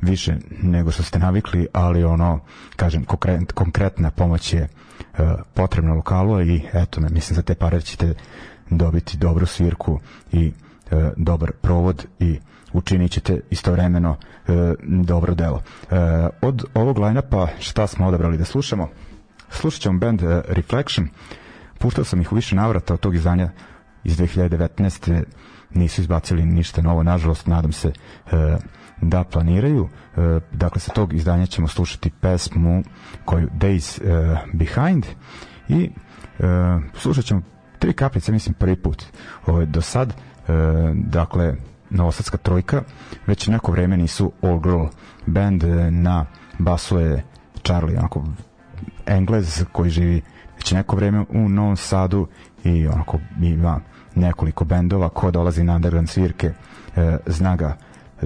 [0.00, 2.40] više nego što ste navikli, ali ono,
[2.76, 4.68] kažem, konkret, konkretna pomoć je
[5.54, 8.14] potrebna lokalu i eto mislim za te pare ćete
[8.70, 10.00] dobiti dobru svirku
[10.32, 10.52] i
[10.90, 12.38] uh, dobar provod i
[12.72, 15.56] učinit ćete istovremeno uh, dobro delo.
[15.82, 15.98] Uh,
[16.42, 18.88] od ovog line-upa šta smo odabrali da slušamo?
[19.50, 21.08] Slušat ćemo band Reflection.
[21.78, 23.50] Puštao sam ih u više navrata od tog izdanja
[24.04, 25.22] iz 2019.
[25.74, 28.32] nisu izbacili ništa novo, nažalost, nadam se uh,
[29.02, 29.88] da planiraju.
[30.16, 32.82] E, dakle, sa tog izdanja ćemo slušati pesmu
[33.24, 35.06] koju Days e, Behind
[35.68, 35.90] i
[36.38, 36.44] e,
[36.94, 37.42] slušat ćemo
[37.78, 39.04] tri kapljice, mislim, prvi put
[39.46, 40.08] ovaj, do sad.
[40.10, 40.14] E,
[40.94, 41.54] dakle,
[41.90, 42.82] Novosadska trojka,
[43.26, 44.84] već neko vreme nisu All Girl
[45.26, 46.26] band, e, na
[46.58, 47.24] basu je
[47.62, 48.24] Charlie, onako,
[49.06, 50.22] Englez koji živi
[50.56, 52.26] već neko vreme u Novom Sadu
[52.64, 53.80] i onako ima
[54.14, 56.52] nekoliko bendova ko dolazi na underground svirke
[56.96, 57.76] e, zna ga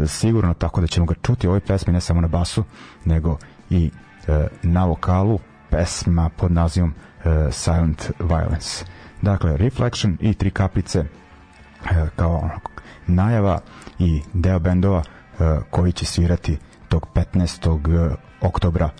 [0.07, 2.64] sigurno tako da ćemo ga čuti ovoj pesmi ne samo na basu
[3.05, 3.39] nego
[3.70, 3.91] i
[4.28, 5.39] e, na vokalu
[5.70, 8.84] pesma pod nazivom e, Silent Violence
[9.22, 11.07] dakle Reflection i tri kapice e,
[12.16, 12.51] kao
[13.07, 13.61] najava
[13.99, 16.59] i deo bendova e, koji će svirati
[16.89, 18.11] tog 15.
[18.12, 18.91] E, oktobra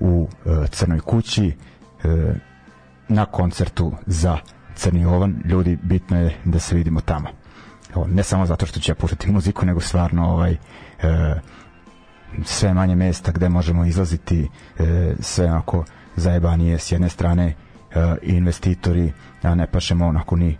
[0.00, 1.46] u e, Crnoj kući
[2.04, 2.34] e,
[3.08, 4.38] na koncertu za
[4.76, 7.28] Crni Ovan ljudi bitno je da se vidimo tamo
[8.08, 10.56] ne samo zato što ću ja puštati muziku, nego stvarno ovaj, e,
[12.44, 14.48] sve manje mesta gde možemo izlaziti,
[14.78, 15.84] e, sve onako
[16.16, 17.54] zajebanije s jedne strane e,
[18.22, 19.12] investitori,
[19.42, 20.56] a ne pašemo onako ni e,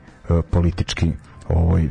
[0.51, 1.13] politički
[1.49, 1.89] ovoj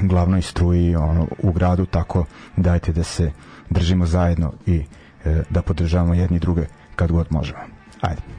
[0.00, 2.24] glavnoj struji ono, u gradu, tako
[2.56, 3.32] dajte da se
[3.70, 4.84] držimo zajedno i
[5.24, 7.60] e, da podržavamo jedni druge kad god možemo.
[8.00, 8.37] Ajde.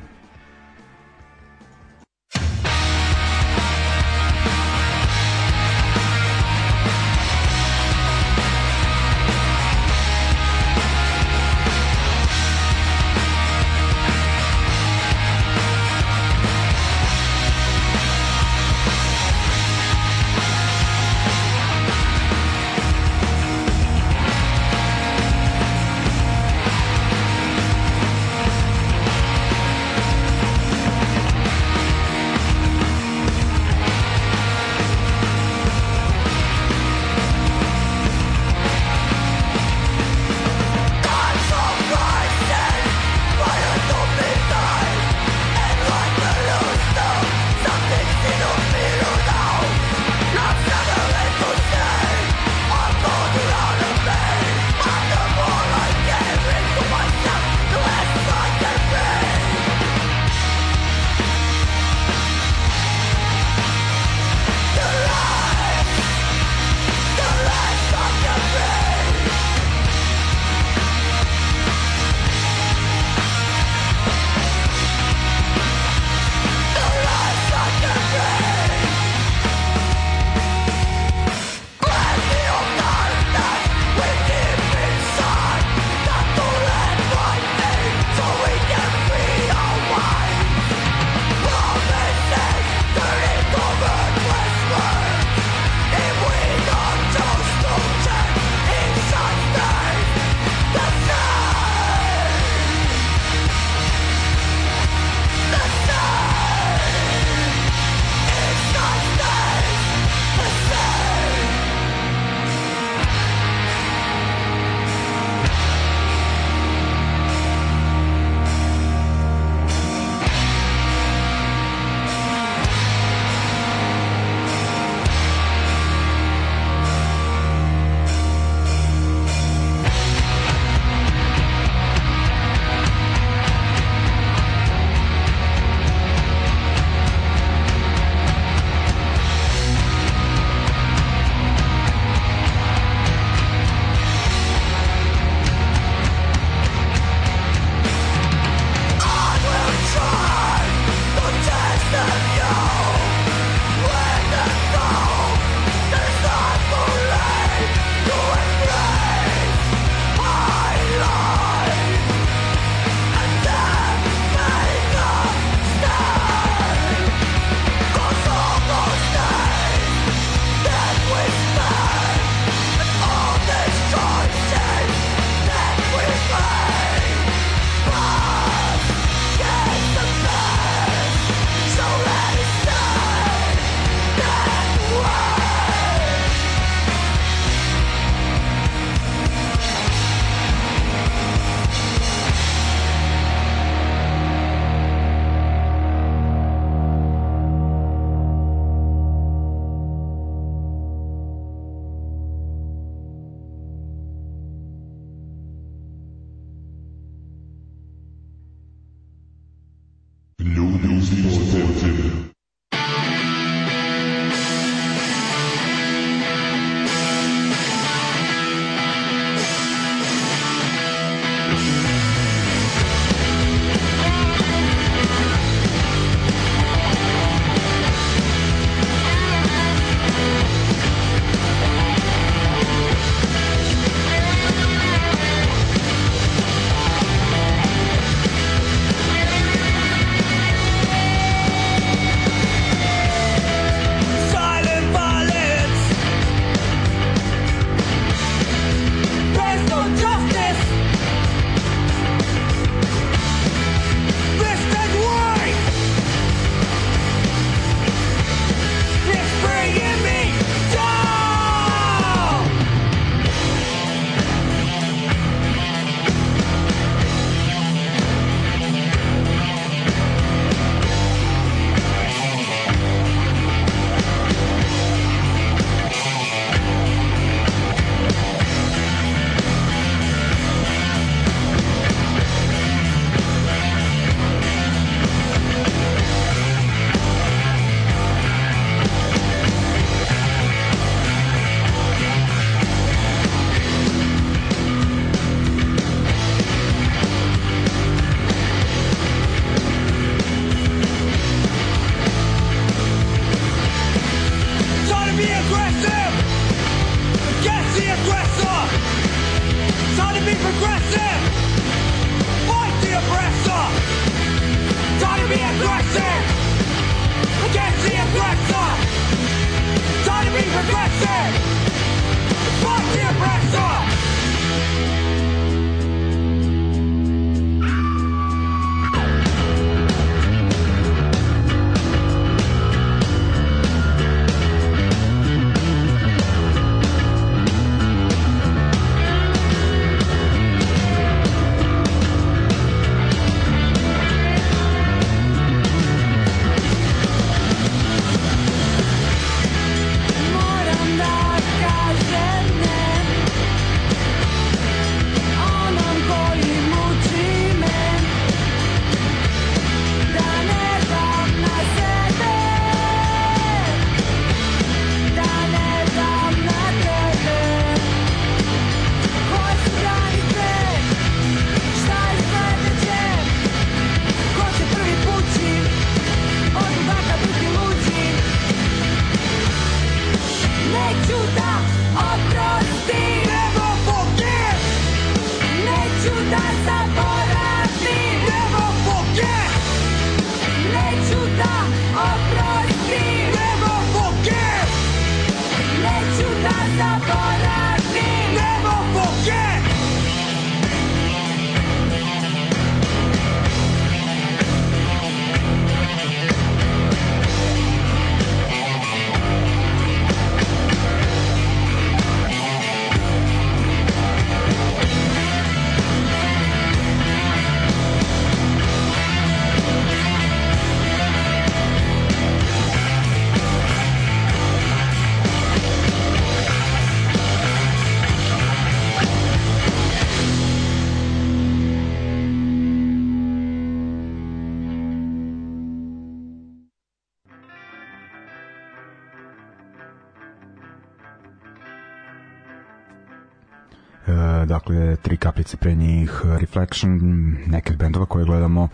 [444.49, 446.99] Dakle tri kapljice pre njih Reflection,
[447.47, 448.67] neke od bendova koje gledamo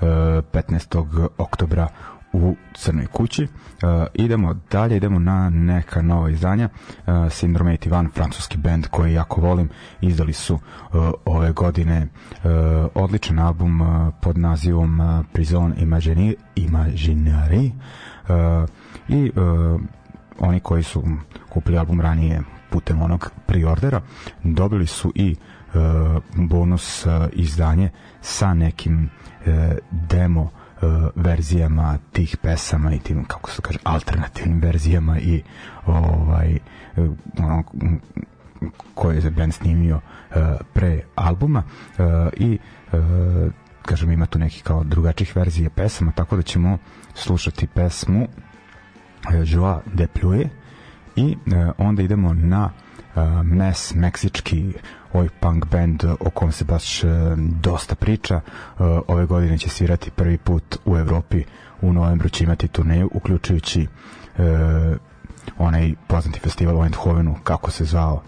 [0.00, 1.28] 15.
[1.38, 1.88] oktobra
[2.32, 3.42] u Crnoj kući.
[3.42, 3.48] Uh,
[4.14, 6.68] idemo dalje, idemo na neka nova izdanja.
[6.68, 9.68] Uh, Syndrome 81, francuski band koji jako volim,
[10.00, 10.58] izdali su
[11.24, 12.06] ove godine
[12.94, 13.80] odličan album
[14.22, 15.00] pod nazivom
[15.32, 15.74] Prison
[16.56, 17.70] Imaginary,
[19.08, 19.32] i
[20.38, 21.02] oni koji su
[21.48, 24.00] kupili album ranije putem onog preordera
[24.44, 25.36] dobili su i
[25.74, 27.90] uh, bonus uh, izdanje
[28.20, 29.10] sa nekim
[29.46, 29.52] uh,
[29.90, 30.50] demo uh,
[31.14, 35.42] verzijama tih pesama i tim kako se kaže alternativnim verzijama i
[35.86, 36.58] ovaj
[36.96, 37.62] uh, ono
[38.94, 40.36] koje je band snimio uh,
[40.72, 42.04] pre albuma uh,
[42.36, 42.58] i
[42.92, 42.98] uh,
[43.82, 46.78] kažem ima tu neki kao drugačih verzija pesama tako da ćemo
[47.14, 48.28] slušati pesmu uh,
[49.44, 50.48] Joa de Pluie
[51.16, 52.70] i uh, onda idemo na
[53.14, 54.72] uh, mes meksički
[55.12, 58.40] ovaj punk band o kom se baš uh, dosta priča.
[59.08, 61.44] Ove godine će svirati prvi put u Evropi.
[61.82, 63.86] U novembru će imati turneju uključujući
[65.58, 68.22] onaj poznati festival u Eindhovenu kako se zvao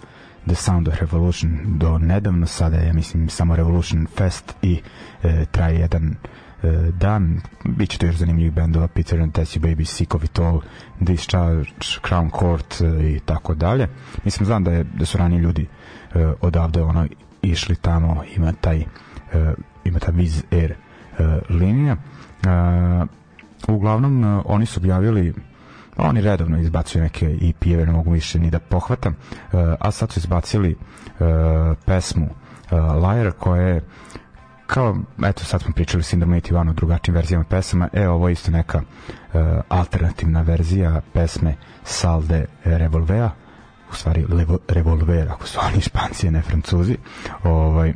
[0.47, 1.59] The Sound of Revolution.
[1.65, 4.81] Do nedavno sada je ja mislim samo Revolution Fest i
[5.23, 6.42] e, traje jedan E,
[6.93, 10.61] dan, bit će to još zanimljivih bendova, Peter and Tessie Baby, Sick of It All,
[11.01, 11.71] Discharge,
[12.09, 13.89] Crown Court e, i tako dalje.
[14.25, 15.67] Mislim, znam da, je, da su rani ljudi
[16.15, 17.07] uh, odavde ono,
[17.43, 18.85] išli tamo, ima taj
[19.85, 20.75] ima ta Viz Air
[21.49, 21.97] linija.
[23.69, 25.35] Uglavnom, oni su objavili
[25.97, 29.17] oni redovno izbacuju neke EP-eve, ne mogu više ni da pohvatam,
[29.79, 30.77] a sad su izbacili
[31.85, 32.29] pesmu
[32.73, 33.83] Liar koja je
[34.67, 38.51] kao, eto sad smo pričali Syndrome 81 o drugačijim verzijama pesama, e ovo je isto
[38.51, 41.55] neka uh, alternativna verzija pesme
[41.85, 43.31] Salde Revolvea,
[43.93, 46.97] u stvari Levo, Revolver, ako su oni španci, ne francuzi,
[47.45, 47.93] ovaj,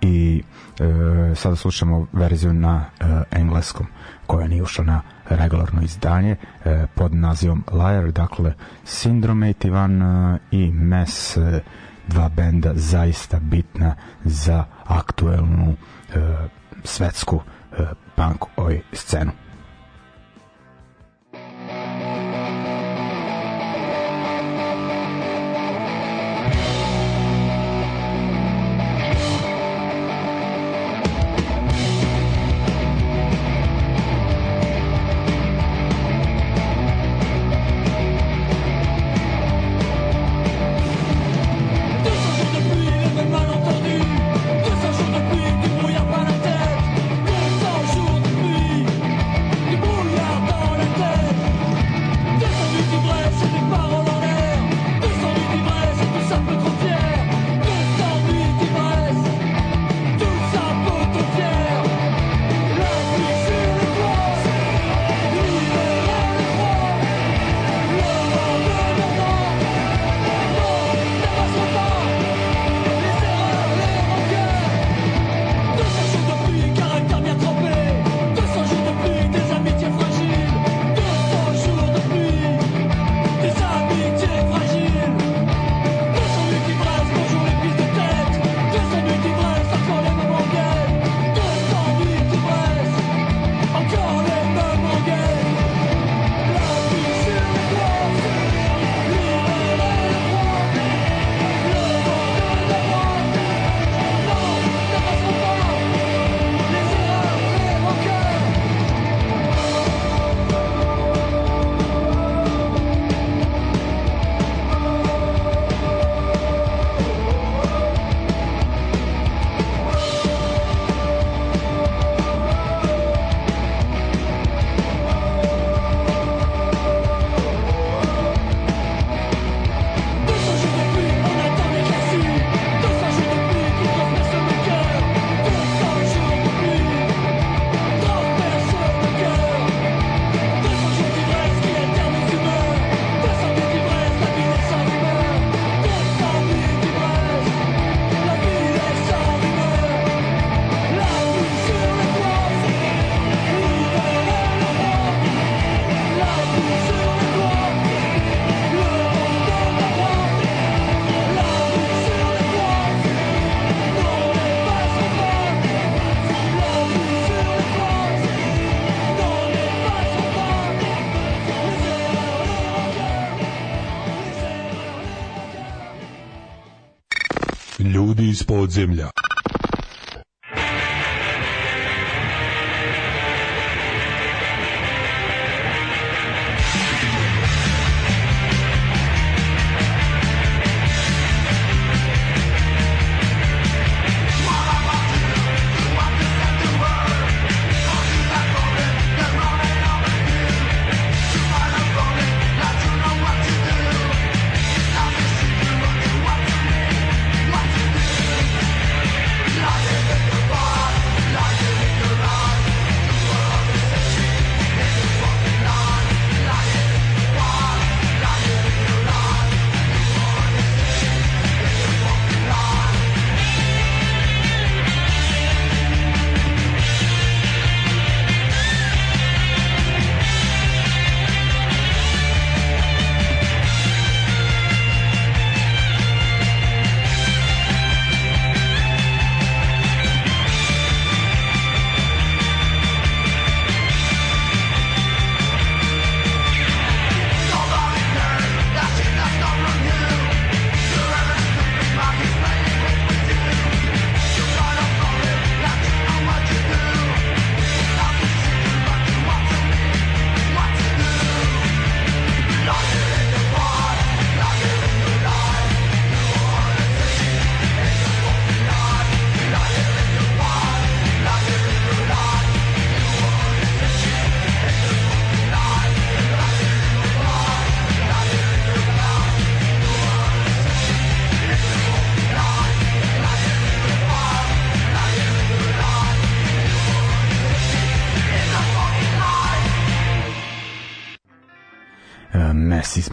[0.00, 0.42] i
[0.80, 3.86] e, sada slušamo verziju na e, engleskom
[4.26, 10.72] koja nije ušla na regularno izdanje e, pod nazivom Liar, dakle Syndrome 81 e, i
[10.72, 11.60] Mess e,
[12.10, 13.94] dva benda zaista bitna
[14.24, 15.76] za aktuelnu
[16.14, 16.20] e,
[16.84, 17.42] svetsku
[17.72, 17.86] e,
[18.16, 19.32] punk oj scenu.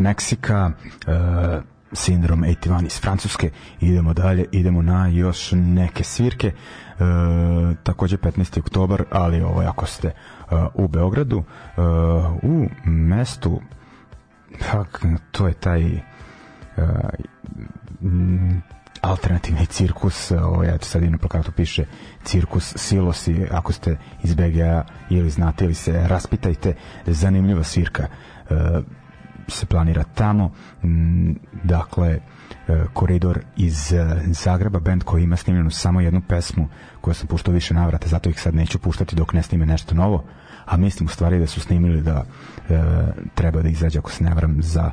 [0.08, 0.72] Meksika,
[1.08, 3.50] uh, Sindrom 81 iz Francuske,
[3.82, 8.60] idemo dalje, idemo na još neke svirke, uh, takođe 15.
[8.60, 11.44] oktobar, ali ovo ako ste uh, u Beogradu, uh,
[12.44, 13.62] u mestu,
[15.32, 16.02] to je taj uh,
[19.02, 21.86] alternativni cirkus, ovo ja sad i na plakatu piše
[22.24, 26.74] cirkus Silosi, ako ste iz BGA ili znate ili se raspitajte,
[27.06, 28.08] zanimljiva svirka.
[28.50, 28.58] Uh,
[29.48, 30.52] se planira tamo.
[30.84, 31.32] Mm,
[31.64, 32.20] dakle,
[32.68, 36.70] e, koridor iz e, Zagreba, band koji ima snimljenu samo jednu pesmu
[37.02, 40.24] koju sam puštao više navrata, zato ih sad neću puštati dok ne snime nešto novo,
[40.66, 42.26] a mislim u stvari da su snimili da
[42.70, 42.84] e,
[43.36, 44.92] treba da izađe, ako se ne vram, za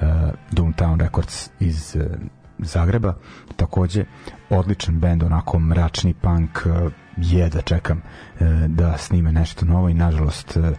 [0.00, 0.04] e,
[0.52, 2.18] Doomtown Records iz e,
[2.58, 3.14] Zagreba.
[3.56, 4.04] Takođe,
[4.50, 9.94] odličan bend, onako mračni punk, e, je da čekam e, da snime nešto novo i
[9.94, 10.72] nažalost e,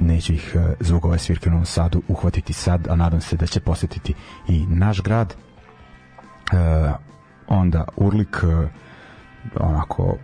[0.00, 3.46] neće ih e, zvuk ove svirke u Novom Sadu uhvatiti sad, a nadam se da
[3.46, 4.14] će posetiti
[4.48, 5.34] i naš grad.
[5.34, 6.92] E,
[7.46, 8.68] onda Urlik e,
[9.60, 10.16] onako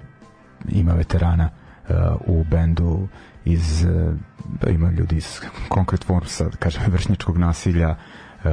[0.68, 1.48] ima veterana
[1.88, 1.92] e,
[2.26, 3.08] u bendu
[3.44, 4.12] iz e,
[4.70, 5.40] ima ljudi iz
[5.74, 7.96] Concrete Forms, da kažem, vršnjačkog nasilja
[8.44, 8.50] e,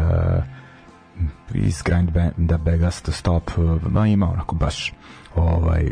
[1.53, 3.51] iz grind banda Begas to Stop
[3.89, 4.93] ma ima onako baš
[5.35, 5.91] ovaj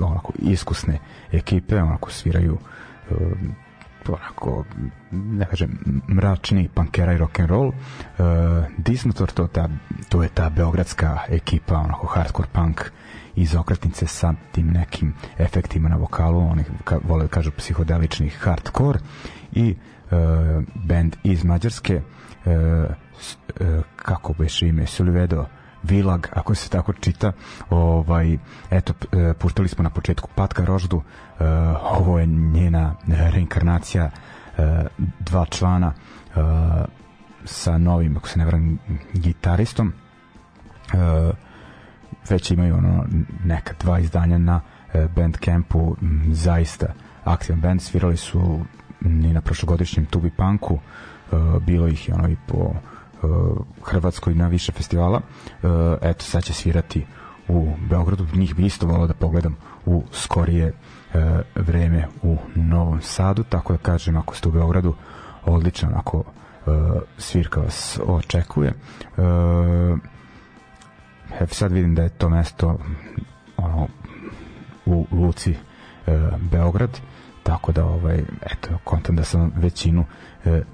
[0.00, 0.98] onako iskusne
[1.32, 2.58] ekipe onako sviraju
[3.10, 3.14] e,
[4.14, 4.64] onako
[5.12, 7.74] ne kažem mračni pankera i rock and roll uh,
[8.78, 9.68] Disnotor to, ta,
[10.08, 12.90] to je ta beogradska ekipa onako hardcore punk
[13.36, 16.38] iz okretnice sa tim nekim efektima na vokalu.
[16.38, 18.98] Oni ka, vole da kažu psihodelični hardcore.
[19.52, 25.44] I uh, band iz Mađarske uh, uh, kako beše ime Sulivedo
[25.88, 27.32] Vilag, ako se tako čita.
[27.70, 28.38] Ovaj,
[28.70, 31.44] eto, e, puštali smo na početku Patka Roždu, e,
[31.82, 34.10] ovo je njena reinkarnacija e,
[35.20, 35.92] dva člana
[37.44, 38.78] sa novim, ako se ne vram,
[39.14, 39.92] gitaristom.
[42.30, 43.04] Već imaju ono
[43.44, 44.60] neka dva izdanja na
[45.14, 45.96] Bandcampu,
[46.30, 46.86] zaista
[47.24, 48.60] aktivan band, svirali su
[49.00, 50.78] ni na prošlogodišnjem Tubi Punku,
[51.60, 52.74] bilo ih je ono i po
[53.82, 55.20] Hrvatskoj na više festivala.
[55.62, 55.70] Uh,
[56.02, 57.06] eto, sad će svirati
[57.48, 58.26] u Beogradu.
[58.34, 59.56] Njih bi isto volao da pogledam
[59.86, 61.20] u skorije uh,
[61.54, 64.94] vreme u Novom Sadu, tako da kažem, ako ste u Beogradu,
[65.44, 66.24] odličan, ako
[67.18, 68.72] svirka vas očekuje.
[71.40, 72.78] Evo sad vidim da je to mesto
[73.56, 73.88] ono,
[74.86, 75.54] u Luci
[76.40, 77.00] Beograd,
[77.42, 80.04] tako da ovaj, eto, kontam da sam većinu e,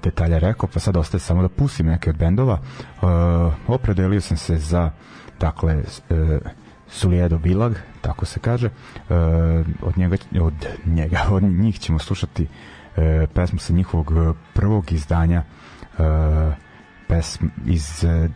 [0.03, 2.59] detalja rekao, pa sad ostaje samo da pustim neke od bendova.
[2.59, 3.05] E,
[3.67, 4.91] opredelio sam se za
[5.39, 6.39] dakle e,
[6.87, 8.67] Suljedo Bilag, tako se kaže.
[8.67, 8.71] E,
[9.81, 12.47] od njega od njega od njih ćemo slušati
[12.97, 16.03] e, pesmu sa njihovog prvog izdanja e,
[17.07, 18.29] pesm iz e,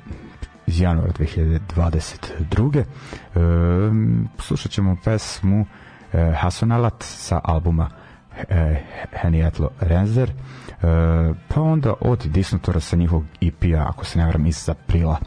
[0.67, 2.79] iz januara 2022.
[2.79, 2.83] E,
[4.39, 5.65] slušat ćemo pesmu
[6.13, 7.89] e, Hasonalat sa albuma
[8.49, 8.83] e,
[9.21, 10.33] Henietlo Renzer, e,
[11.47, 15.17] pa onda od Disnotora sa njihovog EP-a, ako se ne vram, iz aprila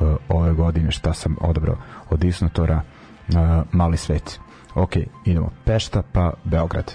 [0.00, 1.76] e, ove godine, šta sam odabrao
[2.10, 2.82] od Disnotora,
[3.28, 4.40] e, Mali svet.
[4.74, 6.92] Ok, idemo Pešta pa Beograd.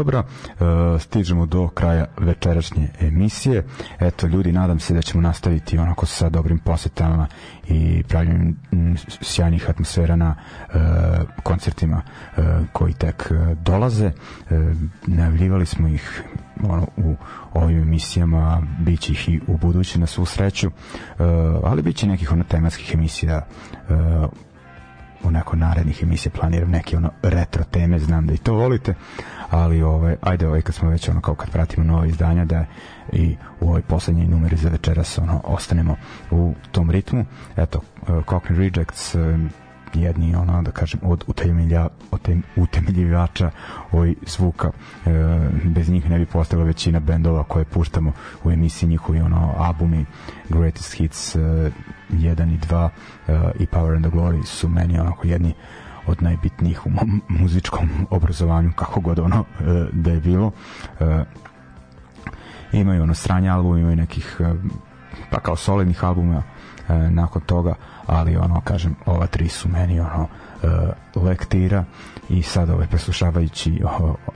[0.00, 0.24] Oktobra.
[0.24, 3.64] E, stižemo do kraja večerašnje emisije.
[3.98, 7.26] Eto, ljudi, nadam se da ćemo nastaviti onako sa dobrim posetama
[7.68, 8.56] i pravljanjem
[9.20, 10.78] sjajnih atmosfera na e,
[11.42, 12.02] koncertima
[12.72, 13.32] koji tek
[13.62, 14.12] dolaze.
[15.06, 16.22] Najavljivali smo ih
[16.62, 17.16] ono, u
[17.54, 20.70] ovim emisijama, bit će ih i u budući na svu sreću,
[21.64, 23.46] ali bit će nekih ono tematskih emisija
[25.24, 28.94] neko narednih emisija planiram neke ono retro teme, znam da i to volite,
[29.50, 32.64] ali ovaj, ajde ovaj kad smo već ono kao kad pratimo nova izdanja da
[33.12, 35.96] i u ovoj poslednjoj numeri za večeras ono, ostanemo
[36.30, 37.24] u tom ritmu.
[37.56, 39.20] Eto, uh, Cockney Rejects uh,
[39.94, 43.50] jedni ono da kažem od utemelja od utemeljivača
[43.92, 44.70] ovoj zvuka
[45.06, 45.10] e,
[45.64, 48.12] bez njih ne bi postala većina bendova koje puštamo
[48.44, 50.06] u emisiji njihovi ono albumi
[50.48, 52.88] Greatest Hits e, 1 i 2
[53.28, 55.54] e, i Power and the Glory su meni onako jedni
[56.06, 60.50] od najbitnijih u mom muzičkom obrazovanju kako god ono e, da je bilo.
[61.00, 61.24] E,
[62.72, 64.54] imaju ono sranje album imaju nekih e,
[65.30, 66.42] pa kao solidnih albuma
[66.88, 67.74] e, nakon toga
[68.10, 70.28] ali ono kažem ova tri su meni ono
[70.62, 70.66] e,
[71.20, 71.84] lektira
[72.28, 73.82] i sad ovaj preslušavajući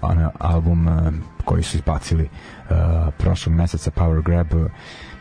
[0.03, 1.13] ono, album e,
[1.45, 2.29] koji su izbacili e,
[3.19, 4.47] prošlog meseca Power Grab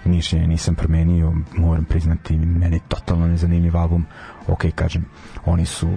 [0.05, 4.05] mišljenje nisam promenio moram priznati meni totalno nezanimljiv album.
[4.47, 5.05] Ok kažem
[5.45, 5.89] oni su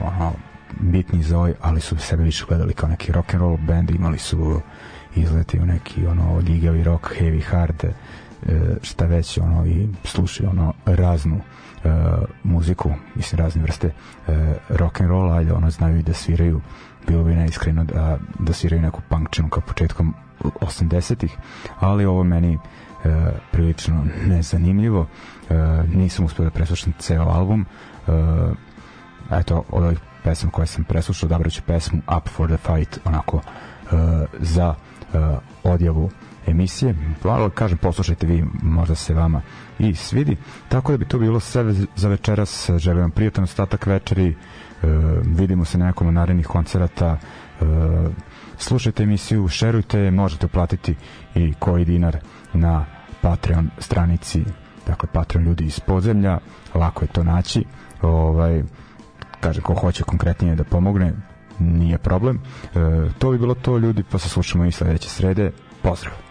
[0.00, 0.32] ono,
[0.80, 4.18] bitni za ovaj ali su sebe više gledali kao neki rock and roll band imali
[4.18, 4.60] su
[5.16, 7.84] izleti u neki ono ljigavi rock heavy hard
[8.82, 11.40] šta već ono i slušaju ono raznu
[11.84, 11.88] e,
[12.42, 16.60] muziku, mislim razne vrste e, rock and roll, ali ono znaju i da sviraju
[17.08, 21.36] bilo bi neiskreno da, da sviraju neku punkčinu kao početkom 80-ih,
[21.80, 22.58] ali ovo meni e,
[23.52, 25.06] prilično nezanimljivo.
[25.50, 25.54] E,
[25.94, 27.66] nisam uspio da preslušam ceo album.
[28.08, 28.12] E,
[29.30, 33.96] eto od ovih pesama koje sam preslušao odabraću pesmu Up for the Fight onako e,
[34.38, 34.74] za
[35.14, 35.18] e,
[35.64, 36.10] odjavu
[36.46, 36.94] emisije.
[37.22, 39.42] Ali kažem, poslušajte vi, možda se vama
[39.78, 40.36] i svidi.
[40.68, 41.64] Tako da bi to bilo sve
[41.96, 42.70] za večeras.
[42.76, 44.28] Želim vam prijatan ostatak večeri.
[44.28, 44.34] E,
[45.24, 47.18] vidimo se na nekom narednih koncerata.
[47.60, 47.64] E,
[48.58, 50.94] slušajte emisiju, šerujte, možete platiti
[51.34, 52.16] i koji dinar
[52.52, 52.84] na
[53.20, 54.44] Patreon stranici
[54.86, 56.38] dakle Patreon ljudi iz podzemlja
[56.74, 57.64] lako je to naći
[58.02, 58.62] ovaj,
[59.40, 61.12] kaže ko hoće konkretnije da pomogne
[61.58, 62.78] nije problem e,
[63.18, 65.50] to bi bilo to ljudi pa se slušamo i sledeće srede
[65.82, 66.25] pozdrav